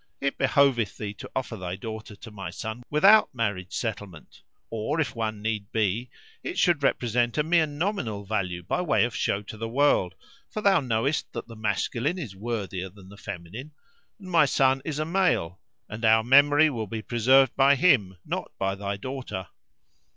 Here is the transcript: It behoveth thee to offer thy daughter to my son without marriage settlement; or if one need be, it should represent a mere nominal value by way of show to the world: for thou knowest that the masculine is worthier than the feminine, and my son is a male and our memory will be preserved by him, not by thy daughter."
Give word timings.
It 0.19 0.35
behoveth 0.39 0.97
thee 0.97 1.13
to 1.13 1.29
offer 1.35 1.55
thy 1.55 1.75
daughter 1.75 2.15
to 2.15 2.31
my 2.31 2.49
son 2.49 2.81
without 2.89 3.35
marriage 3.35 3.71
settlement; 3.71 4.41
or 4.71 4.99
if 4.99 5.15
one 5.15 5.43
need 5.43 5.71
be, 5.71 6.09
it 6.41 6.57
should 6.57 6.81
represent 6.81 7.37
a 7.37 7.43
mere 7.43 7.67
nominal 7.67 8.25
value 8.25 8.63
by 8.63 8.81
way 8.81 9.03
of 9.05 9.15
show 9.15 9.43
to 9.43 9.57
the 9.57 9.69
world: 9.69 10.15
for 10.49 10.59
thou 10.63 10.79
knowest 10.79 11.31
that 11.33 11.47
the 11.47 11.55
masculine 11.55 12.17
is 12.17 12.35
worthier 12.35 12.89
than 12.89 13.09
the 13.09 13.15
feminine, 13.15 13.73
and 14.17 14.31
my 14.31 14.45
son 14.45 14.81
is 14.83 14.97
a 14.97 15.05
male 15.05 15.59
and 15.87 16.03
our 16.03 16.23
memory 16.23 16.67
will 16.71 16.87
be 16.87 17.03
preserved 17.03 17.55
by 17.55 17.75
him, 17.75 18.17
not 18.25 18.51
by 18.57 18.73
thy 18.73 18.97
daughter." 18.97 19.49